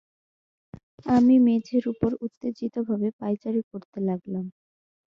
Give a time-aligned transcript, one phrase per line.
[1.07, 4.45] আমি মেঝের উপর উত্তেজিতভাবে পায়চারি করতে লািগলাম।